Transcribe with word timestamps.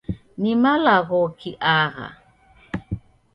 Ni 0.41 0.51
malaghoki 0.61 1.51
agha? 1.79 2.07